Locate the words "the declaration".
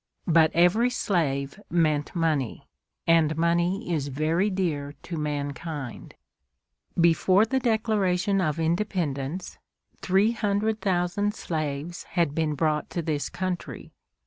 7.45-8.41